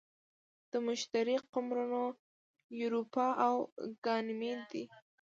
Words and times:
د 0.71 0.73
مشتری 0.87 1.35
قمرونه 1.53 2.01
یوروپا 2.81 3.27
او 3.47 3.55
ګانیمید 4.05 4.59
دي. 4.71 4.83